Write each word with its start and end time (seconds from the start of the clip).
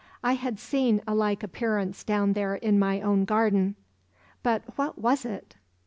I 0.23 0.33
had 0.33 0.57
seen 0.57 1.03
a 1.07 1.13
like 1.13 1.43
appearance 1.43 2.03
down 2.03 2.33
there 2.33 2.55
in 2.55 2.79
my 2.79 3.01
own 3.01 3.23
garden; 3.23 3.75
but 4.41 4.63
what 4.75 4.97
was 4.97 5.25
it? 5.25 5.57